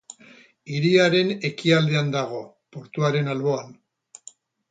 Hiriaren 0.75 1.33
ekialdean 1.49 2.09
dago, 2.15 2.41
portuaren 2.77 3.31
alboan. 3.35 3.73